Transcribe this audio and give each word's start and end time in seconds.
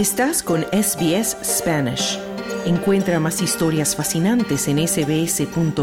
Estás 0.00 0.42
con 0.42 0.62
SBS 0.62 1.36
Spanish. 1.44 2.18
Encuentra 2.64 3.20
más 3.20 3.42
historias 3.42 3.94
fascinantes 3.94 4.66
en 4.66 4.78
sbs.com.au 4.88 5.82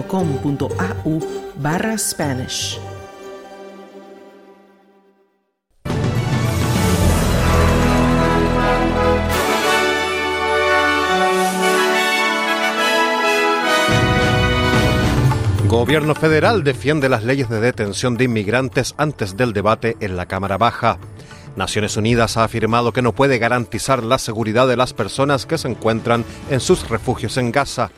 barra 1.57 1.95
Spanish. 1.99 2.79
Gobierno 15.67 16.15
federal 16.15 16.63
defiende 16.63 17.07
las 17.07 17.23
leyes 17.23 17.49
de 17.49 17.59
detención 17.59 18.17
de 18.17 18.23
inmigrantes 18.23 18.95
antes 18.97 19.37
del 19.37 19.53
debate 19.53 19.95
en 19.99 20.17
la 20.17 20.25
Cámara 20.25 20.57
Baja. 20.57 20.97
Naciones 21.57 21.97
Unidas 21.97 22.37
ha 22.37 22.43
afirmado 22.43 22.93
que 22.93 23.01
no 23.01 23.13
puede 23.13 23.39
garantizar 23.39 24.03
la 24.03 24.19
seguridad 24.19 24.67
de 24.67 24.77
las 24.77 24.93
personas 24.93 25.47
que 25.47 25.57
se 25.57 25.67
encuentran 25.67 26.23
en 26.51 26.59
sus 26.59 26.87
refugios 26.87 27.35
en 27.37 27.51
Gaza. 27.51 27.89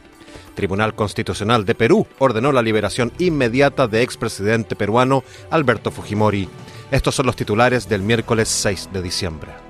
Tribunal 0.56 0.96
Constitucional 0.96 1.66
de 1.66 1.76
Perú 1.76 2.08
ordenó 2.20 2.54
la 2.54 2.62
liberación 2.62 3.12
inmediata 3.20 3.88
de 3.88 4.02
expresidente 4.02 4.78
peruano 4.78 5.26
Alberto 5.52 5.92
Fujimori. 5.92 6.48
Estos 6.90 7.16
son 7.16 7.26
los 7.26 7.36
titulares 7.36 7.90
del 7.90 8.02
miércoles 8.02 8.48
6 8.48 8.90
de 8.94 9.02
diciembre. 9.02 9.69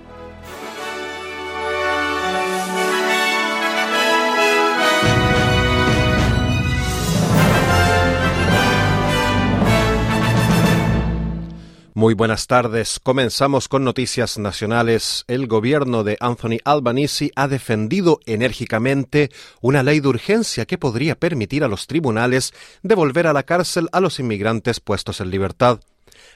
Muy 12.00 12.14
buenas 12.14 12.48
tardes. 12.48 12.98
Comenzamos 13.04 13.68
con 13.68 13.84
noticias 13.84 14.38
nacionales. 14.38 15.26
El 15.28 15.48
gobierno 15.48 16.06
de 16.06 16.16
Anthony 16.22 16.60
Albanese 16.64 17.32
ha 17.36 17.50
defendido 17.50 18.22
enérgicamente 18.26 19.32
una 19.60 19.84
ley 19.84 20.00
de 20.00 20.08
urgencia 20.08 20.66
que 20.66 20.78
podría 20.78 21.20
permitir 21.20 21.62
a 21.66 21.68
los 21.68 21.88
tribunales 21.88 22.54
devolver 22.84 23.28
a 23.28 23.34
la 23.34 23.44
cárcel 23.44 23.90
a 23.92 24.00
los 24.00 24.18
inmigrantes 24.18 24.80
puestos 24.80 25.20
en 25.20 25.30
libertad. 25.30 25.82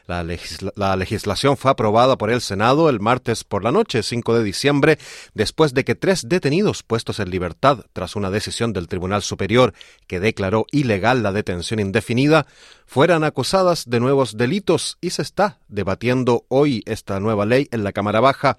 La, 0.05 0.95
legislación 0.95 1.57
fue 1.57 1.71
aprobada 1.71 2.17
por 2.17 2.29
el 2.29 2.41
Senado 2.41 2.89
el 2.89 2.99
martes 2.99 3.43
por 3.43 3.63
la 3.63 3.71
noche, 3.71 4.03
5 4.03 4.35
de 4.35 4.43
diciembre, 4.43 4.99
después 5.33 5.73
de 5.73 5.83
que 5.83 5.95
tres 5.95 6.27
detenidos 6.27 6.83
puestos 6.83 7.19
en 7.19 7.29
libertad 7.29 7.85
tras 7.93 8.15
una 8.15 8.29
decisión 8.29 8.73
del 8.73 8.87
Tribunal 8.87 9.21
Superior 9.21 9.73
que 10.07 10.19
declaró 10.19 10.65
ilegal 10.71 11.23
la 11.23 11.31
detención 11.31 11.79
indefinida, 11.79 12.45
fueran 12.85 13.23
acusadas 13.23 13.89
de 13.89 13.99
nuevos 13.99 14.37
delitos 14.37 14.97
y 15.01 15.11
se 15.11 15.21
está 15.21 15.59
debatiendo 15.67 16.45
hoy 16.49 16.83
esta 16.85 17.19
nueva 17.19 17.45
ley 17.45 17.67
en 17.71 17.83
la 17.83 17.91
Cámara 17.93 18.19
Baja. 18.19 18.57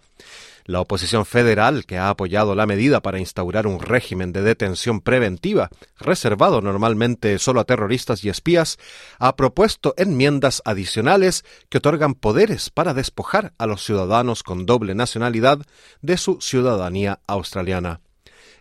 La 0.67 0.81
oposición 0.81 1.27
federal, 1.27 1.85
que 1.85 1.99
ha 1.99 2.09
apoyado 2.09 2.55
la 2.55 2.65
medida 2.65 3.01
para 3.01 3.19
instaurar 3.19 3.67
un 3.67 3.81
régimen 3.81 4.33
de 4.33 4.41
detención 4.41 5.03
preventiva, 5.03 5.69
reservado 5.99 6.63
normalmente 6.63 7.39
solo 7.39 7.61
a 7.61 7.65
terroristas 7.65 8.25
y 8.25 8.31
espías, 8.31 8.79
ha 9.19 9.37
propuesto 9.37 9.93
enmiendas 9.99 10.63
adicionales 10.65 11.45
que 11.69 11.79
otorgan 11.79 12.15
poderes 12.15 12.71
para 12.71 12.95
despojar 12.95 13.53
a 13.59 13.67
los 13.67 13.85
ciudadanos 13.85 14.43
con 14.43 14.65
doble 14.65 14.95
nacionalidad 14.95 15.59
de 16.01 16.17
su 16.17 16.41
ciudadanía 16.41 17.21
australiana. 17.27 18.01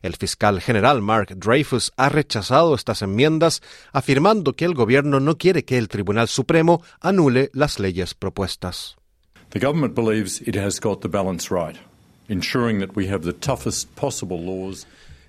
El 0.02 0.18
fiscal 0.18 0.60
general 0.60 1.02
Mark 1.02 1.34
Dreyfus 1.38 1.94
ha 1.96 2.10
rechazado 2.10 2.76
estas 2.76 3.02
enmiendas, 3.02 3.62
afirmando 3.94 4.52
que 4.52 4.66
el 4.66 4.74
gobierno 4.74 5.22
no 5.22 5.38
quiere 5.38 5.64
que 5.64 5.78
el 5.78 5.88
Tribunal 5.88 6.28
Supremo 6.28 6.84
anule 7.00 7.50
las 7.54 7.80
leyes 7.80 8.14
propuestas. 8.14 8.98
The 9.52 9.60
government 9.60 9.96
believes 9.96 10.42
it 10.46 10.58
has 10.58 10.82
got 10.82 11.00
the 11.00 11.08
balance 11.08 11.50
right. 11.50 11.78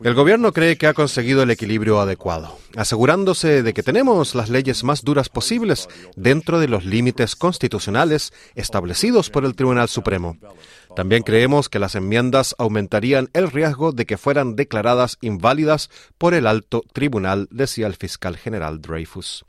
El 0.02 0.14
gobierno 0.14 0.52
cree 0.52 0.76
que 0.76 0.86
ha 0.86 0.92
conseguido 0.92 1.42
el 1.42 1.50
equilibrio 1.50 2.00
adecuado, 2.00 2.58
asegurándose 2.76 3.62
de 3.62 3.72
que 3.72 3.82
tenemos 3.82 4.34
las 4.34 4.50
leyes 4.50 4.82
más 4.82 5.02
duras 5.02 5.28
posibles 5.28 5.88
dentro 6.16 6.58
de 6.58 6.68
los 6.68 6.84
límites 6.84 7.36
constitucionales 7.36 8.32
establecidos 8.54 9.30
por 9.30 9.44
el 9.44 9.54
Tribunal 9.54 9.88
Supremo. 9.88 10.36
También 10.96 11.22
creemos 11.22 11.68
que 11.68 11.78
las 11.78 11.94
enmiendas 11.94 12.54
aumentarían 12.58 13.30
el 13.32 13.50
riesgo 13.50 13.92
de 13.92 14.04
que 14.04 14.18
fueran 14.18 14.56
declaradas 14.56 15.16
inválidas 15.20 15.90
por 16.18 16.34
el 16.34 16.46
alto 16.46 16.82
tribunal, 16.92 17.48
decía 17.50 17.86
el 17.86 17.94
fiscal 17.94 18.36
general 18.36 18.82
Dreyfus. 18.82 19.44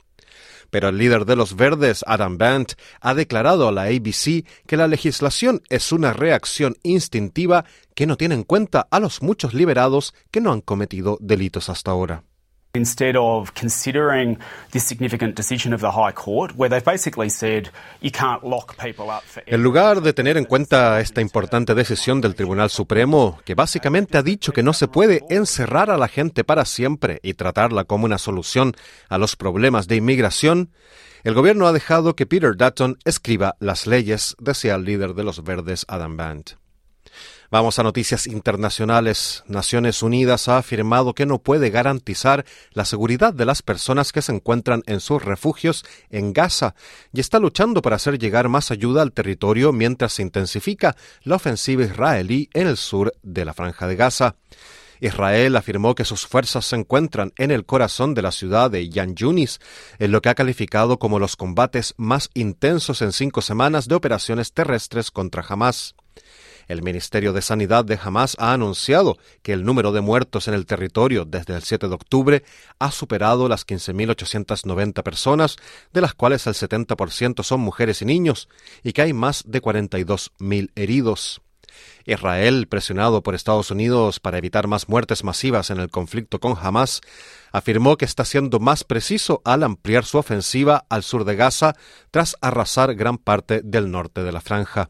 Pero 0.70 0.88
el 0.88 0.98
líder 0.98 1.24
de 1.24 1.36
los 1.36 1.56
verdes, 1.56 2.04
Adam 2.06 2.38
Bant, 2.38 2.72
ha 3.00 3.14
declarado 3.14 3.68
a 3.68 3.72
la 3.72 3.84
ABC 3.84 4.44
que 4.66 4.76
la 4.76 4.88
legislación 4.88 5.62
es 5.68 5.92
una 5.92 6.12
reacción 6.12 6.76
instintiva 6.82 7.64
que 7.94 8.06
no 8.06 8.16
tiene 8.16 8.34
en 8.34 8.44
cuenta 8.44 8.86
a 8.90 9.00
los 9.00 9.22
muchos 9.22 9.54
liberados 9.54 10.14
que 10.30 10.40
no 10.40 10.52
han 10.52 10.60
cometido 10.60 11.18
delitos 11.20 11.68
hasta 11.68 11.90
ahora. 11.90 12.24
Instead 12.76 13.16
of 13.16 13.52
considering 13.54 14.38
this 14.70 14.84
significant 14.84 15.34
decision 15.34 15.72
of 15.72 15.80
the 15.80 15.90
High 15.90 16.12
Court, 16.12 16.52
where 16.56 16.68
they've 16.68 16.84
basically 16.84 17.28
said 17.28 17.70
you 18.00 18.10
can't 18.10 18.44
lock 18.44 18.76
people 18.76 19.10
up 19.10 19.22
for 19.24 19.42
En 19.46 19.62
lugar 19.62 20.02
de 20.02 20.12
tener 20.12 20.36
en 20.36 20.44
cuenta 20.44 21.00
esta 21.00 21.20
importante 21.20 21.74
decisión 21.74 22.20
del 22.20 22.34
Tribunal 22.34 22.70
Supremo, 22.70 23.40
que 23.44 23.54
básicamente 23.54 24.18
ha 24.18 24.22
dicho 24.22 24.52
que 24.52 24.62
no 24.62 24.72
se 24.72 24.88
puede 24.88 25.24
encerrar 25.30 25.90
a 25.90 25.96
la 25.96 26.08
gente 26.08 26.44
para 26.44 26.64
siempre 26.64 27.20
y 27.22 27.34
tratarla 27.34 27.84
como 27.84 28.04
una 28.04 28.18
solución 28.18 28.74
a 29.08 29.18
los 29.18 29.36
problemas 29.36 29.88
de 29.88 29.96
inmigración, 29.96 30.70
el 31.24 31.34
gobierno 31.34 31.66
ha 31.66 31.72
dejado 31.72 32.14
que 32.14 32.26
Peter 32.26 32.56
Dutton 32.56 32.98
escriba 33.04 33.56
las 33.58 33.86
leyes, 33.86 34.36
decía 34.38 34.76
el 34.76 34.84
líder 34.84 35.14
de 35.14 35.24
los 35.24 35.42
verdes 35.42 35.84
Adam 35.88 36.16
Band. 36.16 36.65
Vamos 37.50 37.78
a 37.78 37.84
noticias 37.84 38.26
internacionales. 38.26 39.44
Naciones 39.46 40.02
Unidas 40.02 40.48
ha 40.48 40.58
afirmado 40.58 41.14
que 41.14 41.26
no 41.26 41.38
puede 41.38 41.70
garantizar 41.70 42.44
la 42.72 42.84
seguridad 42.84 43.32
de 43.32 43.44
las 43.44 43.62
personas 43.62 44.10
que 44.10 44.22
se 44.22 44.32
encuentran 44.32 44.82
en 44.86 45.00
sus 45.00 45.24
refugios 45.24 45.84
en 46.10 46.32
Gaza 46.32 46.74
y 47.12 47.20
está 47.20 47.38
luchando 47.38 47.82
para 47.82 47.96
hacer 47.96 48.18
llegar 48.18 48.48
más 48.48 48.72
ayuda 48.72 49.02
al 49.02 49.12
territorio 49.12 49.72
mientras 49.72 50.14
se 50.14 50.22
intensifica 50.22 50.96
la 51.22 51.36
ofensiva 51.36 51.84
israelí 51.84 52.50
en 52.52 52.66
el 52.66 52.76
sur 52.76 53.12
de 53.22 53.44
la 53.44 53.54
franja 53.54 53.86
de 53.86 53.96
Gaza. 53.96 54.36
Israel 55.00 55.56
afirmó 55.56 55.94
que 55.94 56.04
sus 56.04 56.26
fuerzas 56.26 56.64
se 56.64 56.76
encuentran 56.76 57.32
en 57.36 57.50
el 57.50 57.64
corazón 57.64 58.14
de 58.14 58.22
la 58.22 58.32
ciudad 58.32 58.70
de 58.70 58.88
Yan 58.88 59.14
Yunis, 59.14 59.60
en 59.98 60.10
lo 60.10 60.20
que 60.22 60.30
ha 60.30 60.34
calificado 60.34 60.98
como 60.98 61.18
los 61.18 61.36
combates 61.36 61.94
más 61.96 62.30
intensos 62.34 63.02
en 63.02 63.12
cinco 63.12 63.42
semanas 63.42 63.88
de 63.88 63.94
operaciones 63.94 64.52
terrestres 64.52 65.10
contra 65.10 65.44
Hamas. 65.46 65.94
El 66.68 66.82
Ministerio 66.82 67.32
de 67.32 67.42
Sanidad 67.42 67.84
de 67.84 67.98
Hamas 68.02 68.36
ha 68.38 68.52
anunciado 68.52 69.18
que 69.42 69.52
el 69.52 69.64
número 69.64 69.92
de 69.92 70.00
muertos 70.00 70.48
en 70.48 70.54
el 70.54 70.66
territorio 70.66 71.24
desde 71.24 71.54
el 71.54 71.62
7 71.62 71.88
de 71.88 71.94
octubre 71.94 72.44
ha 72.78 72.90
superado 72.90 73.48
las 73.48 73.66
15.890 73.66 75.02
personas, 75.02 75.56
de 75.92 76.00
las 76.00 76.14
cuales 76.14 76.46
el 76.46 76.54
70% 76.54 77.42
son 77.42 77.60
mujeres 77.60 78.02
y 78.02 78.04
niños, 78.04 78.48
y 78.82 78.92
que 78.92 79.02
hay 79.02 79.12
más 79.12 79.44
de 79.46 79.62
42.000 79.62 80.70
heridos. 80.74 81.40
Israel, 82.04 82.68
presionado 82.68 83.22
por 83.22 83.34
Estados 83.34 83.70
Unidos 83.70 84.20
para 84.20 84.38
evitar 84.38 84.66
más 84.66 84.88
muertes 84.88 85.24
masivas 85.24 85.70
en 85.70 85.78
el 85.78 85.90
conflicto 85.90 86.40
con 86.40 86.56
Hamas, 86.60 87.00
afirmó 87.52 87.96
que 87.96 88.04
está 88.04 88.24
siendo 88.24 88.60
más 88.60 88.84
preciso 88.84 89.42
al 89.44 89.62
ampliar 89.62 90.04
su 90.04 90.18
ofensiva 90.18 90.84
al 90.88 91.02
sur 91.02 91.24
de 91.24 91.36
Gaza 91.36 91.74
tras 92.10 92.36
arrasar 92.40 92.94
gran 92.94 93.18
parte 93.18 93.60
del 93.62 93.90
norte 93.90 94.22
de 94.22 94.32
la 94.32 94.40
franja. 94.40 94.88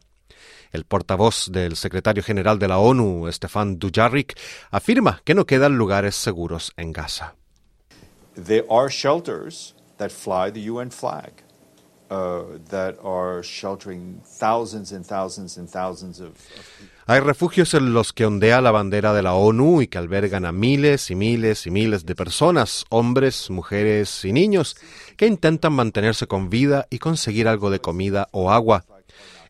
El 0.71 0.85
portavoz 0.85 1.49
del 1.51 1.75
secretario 1.75 2.23
general 2.23 2.59
de 2.59 2.67
la 2.67 2.77
ONU, 2.77 3.27
Stefan 3.31 3.79
Dujarric, 3.79 4.37
afirma 4.71 5.21
que 5.23 5.35
no 5.35 5.45
quedan 5.45 5.77
lugares 5.77 6.15
seguros 6.15 6.73
en 6.77 6.93
Gaza. 6.93 7.35
There 8.35 8.65
are 8.69 8.89
shelters 8.89 9.75
that 9.97 10.09
fly 10.09 10.51
the 10.51 10.69
UN 10.69 10.91
flag. 10.91 11.47
Uh, 12.09 12.57
that 12.69 12.95
are 13.03 13.43
sheltering 13.43 14.21
thousands 14.39 14.93
and 14.93 15.05
thousands 15.05 15.57
and 15.57 15.69
thousands 15.69 16.21
of, 16.21 16.31
Hay 17.05 17.19
refugios 17.19 17.73
en 17.73 17.93
los 17.93 18.13
que 18.13 18.25
ondea 18.25 18.61
la 18.61 18.71
bandera 18.71 19.13
de 19.13 19.23
la 19.23 19.33
ONU 19.33 19.81
y 19.81 19.87
que 19.87 19.97
albergan 19.97 20.45
a 20.45 20.53
miles 20.53 21.11
y 21.11 21.15
miles 21.15 21.67
y 21.67 21.71
miles 21.71 22.05
de 22.05 22.15
personas, 22.15 22.85
hombres, 22.89 23.49
mujeres 23.49 24.23
y 24.23 24.31
niños, 24.31 24.77
que 25.17 25.27
intentan 25.27 25.73
mantenerse 25.73 26.27
con 26.27 26.49
vida 26.49 26.87
y 26.89 26.99
conseguir 26.99 27.49
algo 27.49 27.71
de 27.71 27.81
comida 27.81 28.29
o 28.31 28.51
agua. 28.51 28.85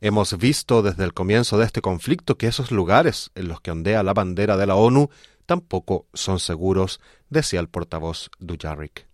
Hemos 0.01 0.37
visto 0.37 0.81
desde 0.81 1.03
el 1.03 1.13
comienzo 1.13 1.57
de 1.57 1.65
este 1.65 1.81
conflicto 1.81 2.37
que 2.37 2.47
esos 2.47 2.71
lugares 2.71 3.31
en 3.35 3.47
los 3.47 3.61
que 3.61 3.71
ondea 3.71 4.03
la 4.03 4.13
bandera 4.13 4.57
de 4.57 4.67
la 4.67 4.75
ONU 4.75 5.09
tampoco 5.45 6.05
son 6.13 6.39
seguros, 6.39 6.99
decía 7.29 7.59
el 7.59 7.69
portavoz 7.69 8.29
Dujarric. 8.39 9.07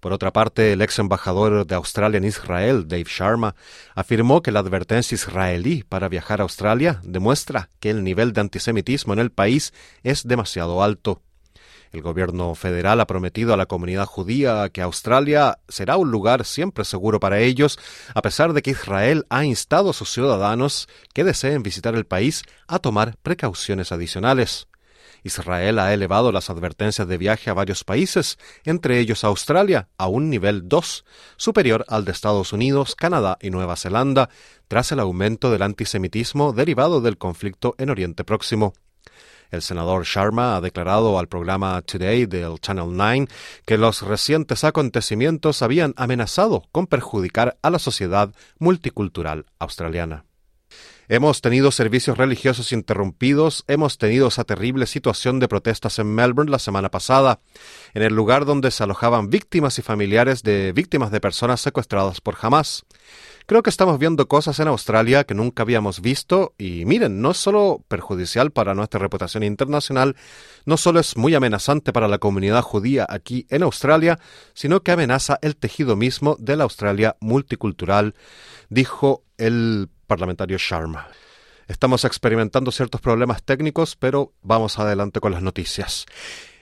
Por 0.00 0.14
otra 0.14 0.32
parte, 0.32 0.72
el 0.72 0.80
ex 0.80 0.98
embajador 0.98 1.66
de 1.66 1.74
Australia 1.74 2.16
en 2.16 2.24
Israel, 2.24 2.88
Dave 2.88 3.04
Sharma, 3.06 3.54
afirmó 3.94 4.40
que 4.42 4.50
la 4.50 4.60
advertencia 4.60 5.14
israelí 5.14 5.82
para 5.82 6.08
viajar 6.08 6.40
a 6.40 6.44
Australia 6.44 7.00
demuestra 7.04 7.68
que 7.80 7.90
el 7.90 8.02
nivel 8.02 8.32
de 8.32 8.40
antisemitismo 8.40 9.12
en 9.12 9.18
el 9.18 9.30
país 9.30 9.74
es 10.02 10.26
demasiado 10.26 10.82
alto. 10.82 11.20
El 11.92 12.02
gobierno 12.02 12.54
federal 12.54 13.00
ha 13.00 13.06
prometido 13.06 13.52
a 13.52 13.56
la 13.56 13.66
comunidad 13.66 14.06
judía 14.06 14.68
que 14.68 14.80
Australia 14.80 15.58
será 15.68 15.96
un 15.96 16.12
lugar 16.12 16.44
siempre 16.44 16.84
seguro 16.84 17.18
para 17.18 17.40
ellos, 17.40 17.80
a 18.14 18.22
pesar 18.22 18.52
de 18.52 18.62
que 18.62 18.70
Israel 18.70 19.26
ha 19.28 19.44
instado 19.44 19.90
a 19.90 19.94
sus 19.94 20.10
ciudadanos 20.12 20.88
que 21.12 21.24
deseen 21.24 21.64
visitar 21.64 21.96
el 21.96 22.06
país 22.06 22.44
a 22.68 22.78
tomar 22.78 23.16
precauciones 23.22 23.90
adicionales. 23.90 24.68
Israel 25.24 25.78
ha 25.80 25.92
elevado 25.92 26.32
las 26.32 26.48
advertencias 26.48 27.06
de 27.08 27.18
viaje 27.18 27.50
a 27.50 27.54
varios 27.54 27.84
países, 27.84 28.38
entre 28.64 29.00
ellos 29.00 29.24
Australia, 29.24 29.88
a 29.98 30.06
un 30.06 30.30
nivel 30.30 30.68
2, 30.68 31.04
superior 31.36 31.84
al 31.88 32.04
de 32.04 32.12
Estados 32.12 32.52
Unidos, 32.52 32.94
Canadá 32.94 33.36
y 33.40 33.50
Nueva 33.50 33.76
Zelanda, 33.76 34.30
tras 34.68 34.92
el 34.92 35.00
aumento 35.00 35.50
del 35.50 35.62
antisemitismo 35.62 36.52
derivado 36.52 37.00
del 37.00 37.18
conflicto 37.18 37.74
en 37.78 37.90
Oriente 37.90 38.24
Próximo. 38.24 38.74
El 39.50 39.62
senador 39.62 40.04
Sharma 40.04 40.56
ha 40.56 40.60
declarado 40.60 41.18
al 41.18 41.28
programa 41.28 41.82
Today 41.82 42.26
del 42.26 42.60
Channel 42.60 42.88
9 42.90 43.28
que 43.66 43.78
los 43.78 44.02
recientes 44.02 44.64
acontecimientos 44.64 45.62
habían 45.62 45.92
amenazado 45.96 46.64
con 46.72 46.86
perjudicar 46.86 47.58
a 47.62 47.70
la 47.70 47.78
sociedad 47.78 48.32
multicultural 48.58 49.46
australiana. 49.58 50.24
Hemos 51.08 51.40
tenido 51.40 51.72
servicios 51.72 52.16
religiosos 52.16 52.72
interrumpidos, 52.72 53.64
hemos 53.66 53.98
tenido 53.98 54.28
esa 54.28 54.44
terrible 54.44 54.86
situación 54.86 55.40
de 55.40 55.48
protestas 55.48 55.98
en 55.98 56.14
Melbourne 56.14 56.52
la 56.52 56.60
semana 56.60 56.90
pasada, 56.90 57.40
en 57.94 58.02
el 58.02 58.14
lugar 58.14 58.44
donde 58.44 58.70
se 58.70 58.84
alojaban 58.84 59.28
víctimas 59.28 59.78
y 59.80 59.82
familiares 59.82 60.44
de 60.44 60.72
víctimas 60.72 61.10
de 61.10 61.20
personas 61.20 61.60
secuestradas 61.60 62.20
por 62.20 62.36
Hamas. 62.40 62.84
Creo 63.46 63.64
que 63.64 63.70
estamos 63.70 63.98
viendo 63.98 64.28
cosas 64.28 64.60
en 64.60 64.68
Australia 64.68 65.24
que 65.24 65.34
nunca 65.34 65.64
habíamos 65.64 66.00
visto 66.00 66.54
y 66.56 66.84
miren, 66.84 67.20
no 67.20 67.32
es 67.32 67.38
solo 67.38 67.84
perjudicial 67.88 68.52
para 68.52 68.74
nuestra 68.74 69.00
reputación 69.00 69.42
internacional, 69.42 70.14
no 70.66 70.76
solo 70.76 71.00
es 71.00 71.16
muy 71.16 71.34
amenazante 71.34 71.92
para 71.92 72.06
la 72.06 72.18
comunidad 72.18 72.62
judía 72.62 73.04
aquí 73.08 73.48
en 73.50 73.64
Australia, 73.64 74.20
sino 74.54 74.84
que 74.84 74.92
amenaza 74.92 75.40
el 75.42 75.56
tejido 75.56 75.96
mismo 75.96 76.36
de 76.38 76.54
la 76.54 76.62
Australia 76.62 77.16
multicultural, 77.18 78.14
dijo 78.68 79.24
el 79.36 79.88
parlamentario 80.10 80.58
Sharma. 80.58 81.06
Estamos 81.68 82.04
experimentando 82.04 82.72
ciertos 82.72 83.00
problemas 83.00 83.44
técnicos, 83.44 83.94
pero 83.94 84.32
vamos 84.42 84.76
adelante 84.80 85.20
con 85.20 85.30
las 85.30 85.40
noticias. 85.40 86.04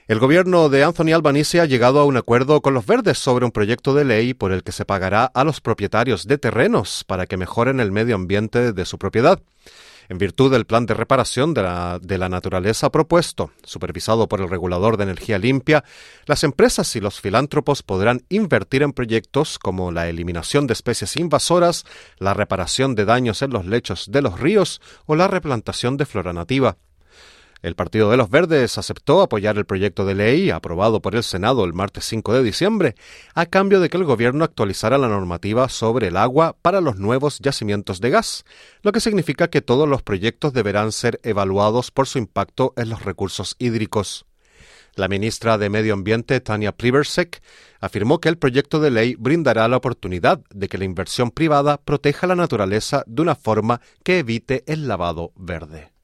El 0.09 0.17
gobierno 0.17 0.69
de 0.69 0.83
Anthony 0.83 1.13
Albanese 1.13 1.61
ha 1.61 1.65
llegado 1.65 1.99
a 1.99 2.05
un 2.05 2.17
acuerdo 2.17 2.61
con 2.61 2.73
los 2.73 2.87
verdes 2.87 3.19
sobre 3.19 3.45
un 3.45 3.51
proyecto 3.51 3.93
de 3.93 4.05
ley 4.05 4.33
por 4.33 4.51
el 4.51 4.63
que 4.63 4.71
se 4.71 4.83
pagará 4.83 5.25
a 5.25 5.43
los 5.43 5.61
propietarios 5.61 6.25
de 6.25 6.39
terrenos 6.39 7.03
para 7.05 7.27
que 7.27 7.37
mejoren 7.37 7.79
el 7.79 7.91
medio 7.91 8.15
ambiente 8.15 8.73
de 8.73 8.85
su 8.85 8.97
propiedad. 8.97 9.39
En 10.09 10.17
virtud 10.17 10.51
del 10.51 10.65
plan 10.65 10.87
de 10.87 10.95
reparación 10.95 11.53
de 11.53 11.61
la, 11.61 11.99
de 12.01 12.17
la, 12.17 12.27
naturaleza 12.27 12.89
propuesto, 12.89 13.51
supervisado 13.63 14.27
por 14.27 14.41
el 14.41 14.49
regulador 14.49 14.97
de 14.97 15.03
energía 15.03 15.37
limpia, 15.37 15.83
las 16.25 16.43
empresas 16.43 16.95
y 16.95 17.01
los 17.01 17.21
filántropos 17.21 17.83
podrán 17.83 18.23
invertir 18.29 18.81
en 18.81 18.93
proyectos 18.93 19.59
como 19.59 19.91
la 19.91 20.09
eliminación 20.09 20.65
de 20.65 20.73
especies 20.73 21.17
invasoras, 21.17 21.85
la 22.17 22.33
reparación 22.33 22.95
de 22.95 23.05
daños 23.05 23.43
en 23.43 23.51
los 23.51 23.67
lechos 23.67 24.07
de 24.09 24.23
los 24.23 24.39
ríos 24.39 24.81
o 25.05 25.15
la 25.15 25.27
replantación 25.27 25.97
de 25.97 26.07
flora 26.07 26.33
nativa. 26.33 26.77
El 27.61 27.75
Partido 27.75 28.09
de 28.09 28.15
los 28.15 28.29
Verdes 28.29 28.77
aceptó 28.77 29.21
apoyar 29.21 29.57
el 29.57 29.65
proyecto 29.65 30.05
de 30.05 30.15
ley 30.15 30.49
aprobado 30.49 31.01
por 31.01 31.15
el 31.15 31.23
Senado 31.23 31.65
el 31.65 31.73
martes 31.73 32.05
5 32.05 32.33
de 32.33 32.43
diciembre, 32.43 32.95
a 33.35 33.47
cambio 33.47 33.81
de 33.81 33.89
que 33.89 33.97
el 33.97 34.05
gobierno 34.05 34.45
actualizara 34.45 34.97
la 34.97 35.09
normativa 35.09 35.67
sobre 35.67 36.07
el 36.07 36.15
agua 36.15 36.55
para 36.61 36.79
los 36.79 36.95
nuevos 36.95 37.39
yacimientos 37.39 37.99
de 37.99 38.11
gas, 38.11 38.45
lo 38.81 38.93
que 38.93 39.01
significa 39.01 39.49
que 39.49 39.61
todos 39.61 39.89
los 39.89 40.03
proyectos 40.03 40.53
deberán 40.53 40.93
ser 40.93 41.19
evaluados 41.23 41.91
por 41.91 42.07
su 42.07 42.17
impacto 42.17 42.73
en 42.77 42.87
los 42.87 43.03
recursos 43.03 43.57
hídricos. 43.59 44.25
La 44.95 45.09
ministra 45.09 45.57
de 45.57 45.69
Medio 45.69 45.93
Ambiente, 45.93 46.39
Tania 46.39 46.71
Plibersek, 46.71 47.41
afirmó 47.81 48.21
que 48.21 48.29
el 48.29 48.37
proyecto 48.37 48.79
de 48.79 48.91
ley 48.91 49.15
brindará 49.19 49.67
la 49.67 49.77
oportunidad 49.77 50.39
de 50.49 50.69
que 50.69 50.77
la 50.77 50.85
inversión 50.85 51.29
privada 51.29 51.75
proteja 51.75 52.25
la 52.25 52.35
naturaleza 52.35 53.03
de 53.05 53.21
una 53.21 53.35
forma 53.35 53.81
que 54.03 54.19
evite 54.19 54.63
el 54.65 54.87
lavado 54.87 55.33
verde. 55.35 55.98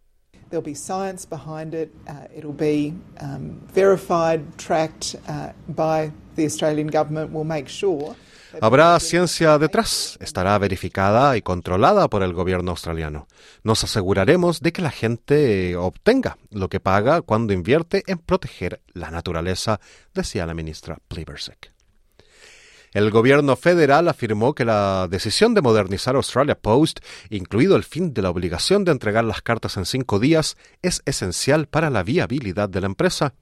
There'll 0.56 0.64
be 0.64 0.74
science 0.74 1.26
behind 1.26 1.74
it. 1.74 1.92
Uh, 2.08 2.30
it'll 2.34 2.54
be 2.54 2.94
um, 3.20 3.60
verified, 3.74 4.40
tracked 4.58 5.18
uh, 5.28 5.50
by 5.68 6.14
the 6.38 6.46
Australian 6.46 6.88
government. 6.88 7.34
We'll 7.34 7.44
make 7.44 7.68
sure. 7.68 8.16
Habrá 8.62 8.98
ciencia 9.02 9.58
detrás, 9.58 10.18
estará 10.22 10.58
verificada 10.58 11.36
y 11.36 11.42
controlada 11.42 12.08
por 12.08 12.24
el 12.24 12.32
gobierno 12.32 12.72
australiano. 12.72 13.28
Nos 13.64 13.84
aseguraremos 13.84 14.62
de 14.62 14.72
que 14.72 14.82
la 14.82 14.92
gente 14.92 15.76
obtenga 15.76 16.38
lo 16.52 16.70
que 16.70 16.80
paga 16.80 17.22
cuando 17.22 17.52
invierte 17.52 18.04
en 18.08 18.20
proteger 18.20 18.80
la 18.94 19.12
naturaleza, 19.12 19.82
decía 20.14 20.46
la 20.46 20.54
ministra 20.54 21.00
Plibersek. 21.10 21.75
El 22.96 23.12
gobierno 23.12 23.58
federal 23.58 24.08
afirmó 24.08 24.56
que 24.56 24.64
la 24.64 25.10
decisión 25.12 25.54
de 25.54 25.62
modernizar 25.62 26.16
Australia 26.16 26.56
Post, 26.56 27.02
incluido 27.30 27.76
el 27.76 27.84
fin 27.84 28.14
de 28.14 28.22
la 28.22 28.30
obligación 28.30 28.86
de 28.86 28.94
entregar 28.94 29.26
las 29.26 29.42
cartas 29.42 29.76
en 29.76 29.84
cinco 29.84 30.18
días, 30.18 30.56
es 30.82 31.02
esencial 31.06 31.68
para 31.68 31.90
la 31.90 32.04
viabilidad 32.04 32.70
de 32.70 32.80
la 32.80 32.88
empresa. 32.88 33.34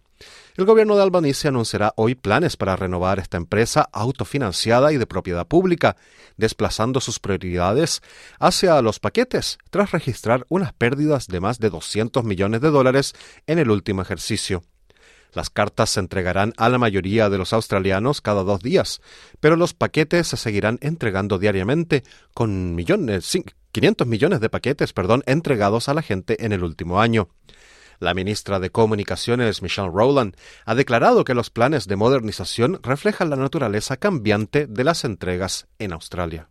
El 0.57 0.65
gobierno 0.65 0.95
de 0.95 1.03
Albanese 1.03 1.49
anunciará 1.49 1.93
hoy 1.97 2.15
planes 2.15 2.57
para 2.57 2.75
renovar 2.75 3.19
esta 3.19 3.37
empresa 3.37 3.87
autofinanciada 3.93 4.91
y 4.91 4.97
de 4.97 5.05
propiedad 5.05 5.45
pública, 5.45 5.97
desplazando 6.35 6.99
sus 6.99 7.19
prioridades 7.19 8.01
hacia 8.39 8.81
los 8.81 8.99
paquetes, 8.99 9.59
tras 9.69 9.91
registrar 9.91 10.47
unas 10.49 10.73
pérdidas 10.73 11.27
de 11.27 11.39
más 11.39 11.59
de 11.59 11.69
200 11.69 12.23
millones 12.23 12.59
de 12.61 12.71
dólares 12.71 13.13
en 13.45 13.59
el 13.59 13.69
último 13.69 14.01
ejercicio. 14.01 14.63
Las 15.33 15.49
cartas 15.49 15.89
se 15.89 15.99
entregarán 15.99 16.53
a 16.57 16.69
la 16.69 16.77
mayoría 16.77 17.29
de 17.29 17.37
los 17.37 17.53
australianos 17.53 18.21
cada 18.21 18.43
dos 18.43 18.61
días, 18.61 19.01
pero 19.39 19.55
los 19.55 19.73
paquetes 19.73 20.27
se 20.27 20.37
seguirán 20.37 20.77
entregando 20.81 21.39
diariamente, 21.39 22.03
con 22.33 22.75
millones, 22.75 23.37
500 23.71 24.07
millones 24.07 24.39
de 24.39 24.49
paquetes, 24.49 24.93
perdón, 24.93 25.23
entregados 25.25 25.89
a 25.89 25.93
la 25.93 26.03
gente 26.03 26.45
en 26.45 26.53
el 26.53 26.63
último 26.63 27.01
año. 27.01 27.29
La 27.99 28.13
ministra 28.13 28.59
de 28.59 28.69
Comunicaciones, 28.69 29.61
Michelle 29.61 29.89
Rowland, 29.91 30.35
ha 30.65 30.75
declarado 30.75 31.23
que 31.23 31.33
los 31.33 31.49
planes 31.49 31.87
de 31.87 31.95
modernización 31.95 32.79
reflejan 32.83 33.29
la 33.29 33.35
naturaleza 33.35 33.97
cambiante 33.97 34.67
de 34.67 34.83
las 34.83 35.03
entregas 35.05 35.67
en 35.79 35.93
Australia. 35.93 36.49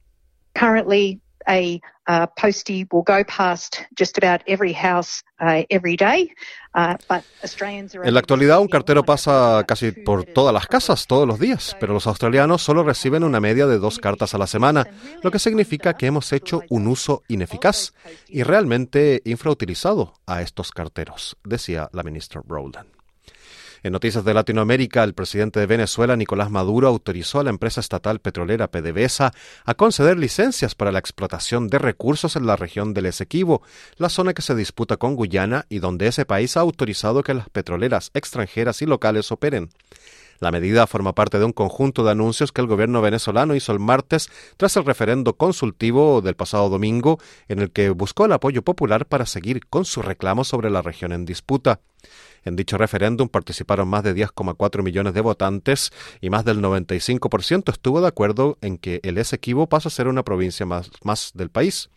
A 1.47 1.81
uh, 2.09 2.27
postie 2.37 2.87
will 2.91 3.03
go 3.03 3.25
past 3.25 3.83
just 3.97 4.19
about 4.19 4.43
every 4.47 4.73
house 4.73 5.23
uh, 5.41 5.63
every 5.71 5.97
day. 5.97 6.31
Uh, 6.75 6.97
en 8.03 8.15
la 8.15 8.21
actualidad 8.21 8.61
un 8.61 8.69
cartero 8.69 9.05
pasa 9.05 9.63
casi 9.69 9.93
por 9.93 10.25
todas 10.25 10.55
las 10.55 10.67
casas 10.67 11.07
todos 11.07 11.29
los 11.29 11.39
días, 11.39 11.77
pero 11.79 11.93
los 11.93 12.07
australianos 12.07 12.63
solo 12.63 12.83
reciben 12.83 13.25
una 13.25 13.41
media 13.41 13.67
de 13.67 13.79
dos 13.79 13.99
cartas 13.99 14.35
a 14.35 14.39
la 14.39 14.47
semana, 14.47 14.87
lo 15.23 15.31
que 15.31 15.39
significa 15.39 15.95
que 15.95 16.07
hemos 16.07 16.33
hecho 16.33 16.63
un 16.71 16.87
uso 16.87 17.25
ineficaz 17.29 17.93
y 18.27 18.43
realmente 18.43 19.21
infrautilizado 19.27 20.15
a 20.27 20.41
estos 20.41 20.71
carteros, 20.71 21.37
decía 21.45 21.91
la 21.93 22.03
ministra 22.03 22.41
Rowland. 22.47 22.92
En 23.85 23.93
noticias 23.93 24.25
de 24.25 24.33
Latinoamérica, 24.33 25.03
el 25.03 25.13
presidente 25.13 25.59
de 25.59 25.67
Venezuela, 25.67 26.15
Nicolás 26.15 26.53
Maduro, 26.53 26.87
autorizó 26.87 27.41
a 27.41 27.45
la 27.45 27.51
empresa 27.51 27.81
estatal 27.81 28.21
petrolera 28.21 28.71
PDVSA 28.71 29.33
a 29.65 29.75
conceder 29.75 30.19
licencias 30.19 30.77
para 30.77 30.93
la 30.93 31.01
explotación 31.01 31.67
de 31.67 31.81
recursos 31.81 32.37
en 32.37 32.47
la 32.47 32.55
región 32.55 32.95
del 32.95 33.07
Esequibo, 33.07 33.63
la 33.97 34.09
zona 34.09 34.35
que 34.35 34.43
se 34.43 34.55
disputa 34.55 34.99
con 34.99 35.17
Guyana 35.17 35.67
y 35.69 35.81
donde 35.81 36.07
ese 36.07 36.25
país 36.25 36.57
ha 36.57 36.61
autorizado 36.61 37.25
que 37.25 37.35
las 37.35 37.51
petroleras 37.51 38.13
extranjeras 38.15 38.83
y 38.83 38.87
locales 38.87 39.33
operen. 39.33 39.71
La 40.39 40.53
medida 40.53 40.87
forma 40.87 41.13
parte 41.13 41.41
de 41.41 41.45
un 41.45 41.53
conjunto 41.53 42.05
de 42.05 42.13
anuncios 42.13 42.53
que 42.53 42.61
el 42.61 42.69
gobierno 42.69 43.01
venezolano 43.01 43.57
hizo 43.57 43.73
el 43.73 43.81
martes 43.81 44.29
tras 44.57 44.77
el 44.77 44.85
referendo 44.85 45.37
consultivo 45.37 46.21
del 46.21 46.37
pasado 46.37 46.69
domingo, 46.69 47.19
en 47.49 47.59
el 47.59 47.73
que 47.73 47.91
buscó 47.91 48.27
el 48.27 48.33
apoyo 48.33 48.63
popular 48.63 49.07
para 49.07 49.27
seguir 49.27 49.67
con 49.67 49.85
su 49.85 50.03
reclamo 50.03 50.45
sobre 50.45 50.71
la 50.71 50.83
región 50.83 51.13
en 51.13 51.25
disputa. 51.25 51.81
En 52.45 52.57
dicho 52.57 52.77
referéndum 52.77 53.29
participaron 53.29 53.89
más 53.89 54.03
de 54.03 54.15
10,4 54.15 54.83
millones 54.83 55.15
de 55.15 55.21
votantes 55.21 55.93
y 56.21 56.31
más 56.31 56.45
del 56.45 56.61
95% 56.61 57.71
estuvo 57.71 58.01
de 58.01 58.09
acuerdo 58.09 58.59
en 58.61 58.79
que 58.79 59.01
el 59.05 59.19
Esequibo 59.19 59.69
pase 59.69 59.89
a 59.89 59.91
ser 59.91 60.09
una 60.09 60.25
provincia 60.25 60.67
más, 60.67 60.91
más 61.05 61.33
del 61.35 61.51
país. 61.51 61.91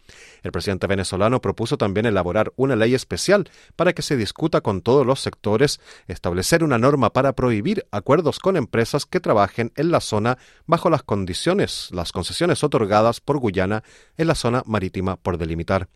El 0.43 0.51
presidente 0.51 0.85
venezolano 0.85 1.41
propuso 1.41 1.77
también 1.77 2.05
elaborar 2.05 2.53
una 2.55 2.75
ley 2.75 2.93
especial 2.93 3.49
para 3.75 3.93
que 3.93 4.03
se 4.03 4.17
discuta 4.17 4.61
con 4.61 4.81
todos 4.81 5.05
los 5.05 5.19
sectores, 5.19 5.79
establecer 6.07 6.63
una 6.63 6.77
norma 6.77 7.11
para 7.11 7.33
prohibir 7.33 7.87
acuerdos 7.91 8.39
con 8.39 8.55
empresas 8.55 9.05
que 9.05 9.19
trabajen 9.19 9.71
en 9.75 9.89
la 9.89 10.01
zona 10.01 10.37
bajo 10.67 10.89
las 10.89 11.03
condiciones, 11.03 11.89
las 11.91 12.11
concesiones 12.11 12.63
otorgadas 12.63 13.19
por 13.19 13.39
Guyana 13.39 13.83
en 14.17 14.27
la 14.27 14.35
zona 14.35 14.61
marítima 14.65 15.15
por 15.15 15.37
delimitar. 15.37 15.87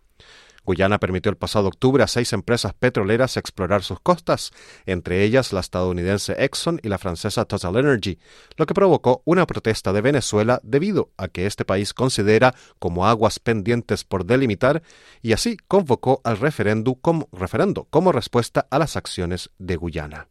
Guyana 0.70 1.00
permitió 1.00 1.32
el 1.32 1.36
pasado 1.36 1.68
octubre 1.68 2.04
a 2.04 2.08
seis 2.08 2.32
empresas 2.32 2.76
petroleras 2.76 3.38
explorar 3.38 3.82
sus 3.82 4.00
costas, 4.02 4.52
entre 4.86 5.24
ellas 5.24 5.52
la 5.52 5.62
estadounidense 5.62 6.36
Exxon 6.38 6.80
y 6.84 6.90
la 6.90 7.00
francesa 7.00 7.46
Total 7.46 7.76
Energy, 7.76 8.20
lo 8.56 8.68
que 8.68 8.76
provocó 8.76 9.24
una 9.26 9.48
protesta 9.48 9.94
de 9.94 10.02
Venezuela 10.02 10.60
debido 10.62 11.10
a 11.18 11.28
que 11.28 11.48
este 11.48 11.66
país 11.66 11.96
considera 11.96 12.54
como 12.78 13.08
aguas 13.08 13.40
pendientes 13.40 14.04
por 14.04 14.26
delimitar 14.26 14.84
y 15.24 15.34
así 15.34 15.58
convocó 15.68 16.22
al 16.24 16.38
referendo 16.38 16.94
como, 16.94 17.30
referendo 17.32 17.88
como 17.90 18.12
respuesta 18.12 18.68
a 18.70 18.78
las 18.78 18.96
acciones 18.96 19.50
de 19.58 19.76
Guyana. 19.76 20.28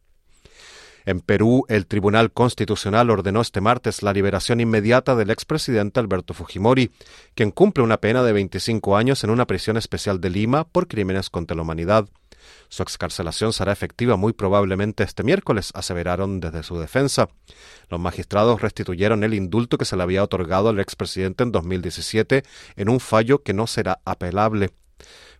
En 1.09 1.21
Perú, 1.21 1.65
el 1.69 1.87
Tribunal 1.87 2.31
Constitucional 2.31 3.09
ordenó 3.09 3.41
este 3.41 3.61
martes 3.61 4.03
la 4.03 4.13
liberación 4.13 4.59
inmediata 4.59 5.15
del 5.15 5.31
expresidente 5.31 5.99
Alberto 5.99 6.35
Fujimori, 6.35 6.91
quien 7.33 7.49
cumple 7.49 7.83
una 7.83 7.97
pena 7.97 8.21
de 8.21 8.31
25 8.31 8.95
años 8.95 9.23
en 9.23 9.31
una 9.31 9.47
prisión 9.47 9.75
especial 9.75 10.21
de 10.21 10.29
Lima 10.29 10.65
por 10.65 10.87
crímenes 10.87 11.31
contra 11.31 11.55
la 11.55 11.63
humanidad. 11.63 12.07
Su 12.67 12.83
excarcelación 12.83 13.53
será 13.53 13.71
efectiva 13.71 14.17
muy 14.17 14.33
probablemente 14.33 15.03
este 15.03 15.23
miércoles, 15.23 15.71
aseveraron 15.73 16.39
desde 16.41 16.61
su 16.61 16.77
defensa. 16.77 17.27
Los 17.89 17.99
magistrados 17.99 18.61
restituyeron 18.61 19.23
el 19.23 19.33
indulto 19.33 19.79
que 19.79 19.85
se 19.85 19.97
le 19.97 20.03
había 20.03 20.23
otorgado 20.23 20.69
al 20.69 20.79
expresidente 20.79 21.41
en 21.41 21.51
2017 21.51 22.43
en 22.75 22.87
un 22.87 22.99
fallo 22.99 23.41
que 23.41 23.53
no 23.53 23.65
será 23.65 23.99
apelable. 24.05 24.69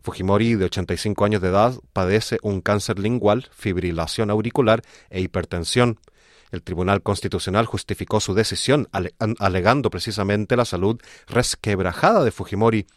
Fujimori, 0.01 0.56
de 0.56 0.65
85 0.65 1.25
años 1.25 1.41
de 1.41 1.50
edad, 1.50 1.75
padece 1.94 2.38
un 2.41 2.62
cáncer 2.62 3.00
lingual, 3.00 3.48
fibrilación 3.51 4.29
auricular 4.29 4.82
e 5.10 5.22
hipertensión. 5.22 6.00
El 6.51 6.63
Tribunal 6.63 7.03
Constitucional 7.03 7.65
justificó 7.65 8.20
su 8.20 8.34
decisión 8.34 8.89
alegando 9.39 9.89
precisamente 9.89 10.56
la 10.56 10.65
salud 10.65 11.00
resquebrajada 11.27 12.24
de 12.24 12.32
Fujimori. 12.32 12.88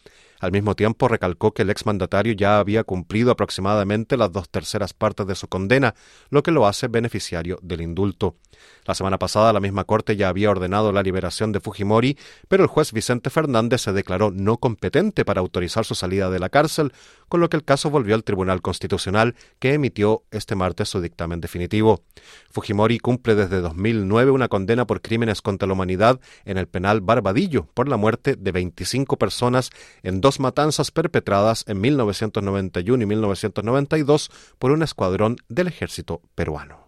Al 0.43 0.51
mismo 0.51 0.75
tiempo 0.75 1.07
recalcó 1.07 1.53
que 1.53 1.61
el 1.61 1.69
exmandatario 1.69 2.33
ya 2.33 2.59
había 2.59 2.83
cumplido 2.83 3.31
aproximadamente 3.31 4.17
las 4.17 4.29
dos 4.29 4.49
terceras 4.49 4.93
partes 4.93 5.25
de 5.25 5.35
su 5.35 5.47
condena, 5.47 5.95
lo 6.31 6.43
que 6.43 6.51
lo 6.51 6.67
hace 6.67 6.89
beneficiario 6.89 7.59
del 7.61 7.79
indulto. 7.79 8.35
La 8.83 8.93
semana 8.93 9.17
pasada 9.17 9.53
la 9.53 9.61
misma 9.61 9.85
Corte 9.85 10.17
ya 10.17 10.27
había 10.27 10.51
ordenado 10.51 10.91
la 10.91 11.01
liberación 11.01 11.53
de 11.53 11.61
Fujimori, 11.61 12.17
pero 12.49 12.63
el 12.63 12.67
juez 12.67 12.91
Vicente 12.91 13.29
Fernández 13.29 13.83
se 13.83 13.93
declaró 13.93 14.31
no 14.31 14.57
competente 14.57 15.23
para 15.23 15.39
autorizar 15.39 15.85
su 15.85 15.95
salida 15.95 16.29
de 16.29 16.39
la 16.39 16.49
cárcel, 16.49 16.91
con 17.33 17.39
lo 17.39 17.49
que 17.49 17.57
el 17.57 17.63
caso 17.63 17.89
volvió 17.89 18.13
al 18.13 18.23
Tribunal 18.23 18.61
Constitucional, 18.61 19.33
que 19.57 19.73
emitió 19.73 20.21
este 20.29 20.53
martes 20.53 20.89
su 20.89 21.01
dictamen 21.01 21.41
definitivo. 21.41 22.03
Fujimori 22.51 22.99
cumple 22.99 23.33
desde 23.33 23.59
2009 23.59 24.29
una 24.29 24.49
condena 24.49 24.85
por 24.85 25.01
crímenes 25.01 25.41
contra 25.41 25.67
la 25.67 25.73
humanidad 25.73 26.19
en 26.45 26.59
el 26.59 26.67
penal 26.67 27.01
Barbadillo 27.01 27.65
por 27.73 27.89
la 27.89 27.97
muerte 27.97 28.35
de 28.35 28.51
25 28.51 29.17
personas 29.17 29.71
en 30.03 30.21
dos 30.21 30.39
matanzas 30.39 30.91
perpetradas 30.91 31.65
en 31.67 31.81
1991 31.81 33.01
y 33.01 33.07
1992 33.07 34.29
por 34.59 34.69
un 34.69 34.83
escuadrón 34.83 35.37
del 35.49 35.69
ejército 35.69 36.21
peruano. 36.35 36.82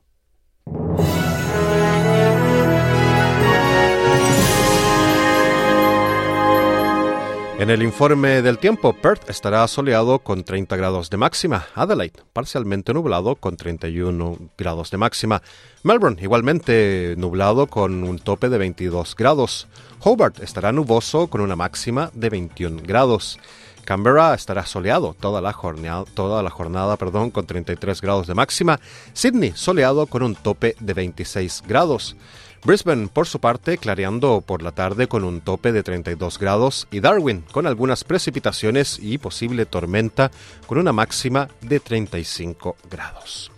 En 7.57 7.69
el 7.69 7.83
informe 7.83 8.41
del 8.41 8.57
tiempo, 8.57 8.91
Perth 8.91 9.29
estará 9.29 9.65
soleado 9.69 10.19
con 10.19 10.43
30 10.43 10.75
grados 10.75 11.09
de 11.09 11.15
máxima, 11.15 11.65
Adelaide 11.74 12.21
parcialmente 12.33 12.93
nublado 12.93 13.38
con 13.38 13.55
31 13.55 14.38
grados 14.57 14.91
de 14.91 14.97
máxima, 14.97 15.41
Melbourne 15.81 16.21
igualmente 16.21 17.15
nublado 17.17 17.67
con 17.67 18.03
un 18.03 18.19
tope 18.19 18.50
de 18.50 18.57
22 18.57 19.15
grados, 19.15 19.69
Hobart 20.01 20.41
estará 20.41 20.74
nuboso 20.74 21.27
con 21.27 21.39
una 21.39 21.55
máxima 21.55 22.12
de 22.13 22.29
21 22.29 22.81
grados. 22.85 23.39
Canberra 23.85 24.33
estará 24.33 24.65
soleado 24.65 25.15
toda 25.17 25.41
la 25.41 25.53
jornada, 25.53 26.03
toda 26.13 26.43
la 26.43 26.50
jornada 26.50 26.97
perdón, 26.97 27.31
con 27.31 27.45
33 27.45 28.01
grados 28.01 28.27
de 28.27 28.33
máxima. 28.33 28.79
Sydney 29.13 29.53
soleado 29.55 30.07
con 30.07 30.24
un 30.24 30.35
tope 30.35 30.75
de 30.79 30.93
26 30.93 31.63
grados. 31.67 32.15
Brisbane, 32.63 33.07
por 33.07 33.27
su 33.27 33.39
parte, 33.39 33.77
clareando 33.77 34.41
por 34.41 34.62
la 34.62 34.71
tarde 34.71 35.07
con 35.07 35.24
un 35.24 35.41
tope 35.41 35.71
de 35.71 35.83
32 35.83 36.39
grados 36.39 36.88
y 36.91 37.00
Darwin 37.00 37.43
con 37.51 37.67
algunas 37.67 38.03
precipitaciones 38.03 39.00
y 39.00 39.17
posible 39.17 39.65
tormenta 39.65 40.31
con 40.65 40.77
una 40.77 40.93
máxima 40.93 41.50
de 41.62 41.79
35 41.79 42.75
grados. 42.89 43.51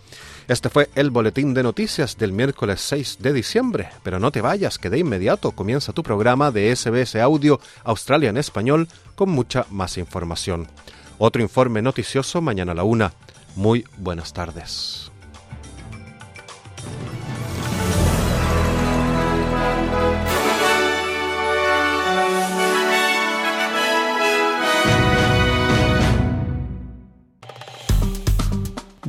Este 0.48 0.70
fue 0.70 0.88
el 0.94 1.10
boletín 1.10 1.52
de 1.52 1.62
noticias 1.62 2.16
del 2.16 2.32
miércoles 2.32 2.80
6 2.80 3.18
de 3.20 3.34
diciembre, 3.34 3.90
pero 4.02 4.18
no 4.18 4.30
te 4.30 4.40
vayas, 4.40 4.78
que 4.78 4.88
de 4.88 4.98
inmediato 4.98 5.52
comienza 5.52 5.92
tu 5.92 6.02
programa 6.02 6.50
de 6.50 6.74
SBS 6.74 7.16
Audio 7.16 7.60
Australia 7.84 8.30
en 8.30 8.38
español 8.38 8.88
con 9.14 9.28
mucha 9.28 9.66
más 9.68 9.98
información. 9.98 10.66
Otro 11.18 11.42
informe 11.42 11.82
noticioso 11.82 12.40
mañana 12.40 12.72
a 12.72 12.76
la 12.76 12.84
una. 12.84 13.12
Muy 13.56 13.84
buenas 13.98 14.32
tardes. 14.32 15.10